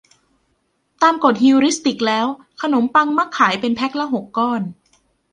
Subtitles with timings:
[1.01, 2.27] ตามกฏฮิวริสติกแล้ว
[2.61, 4.61] ขนมปังมักขายเป็นแพคละหกก้อน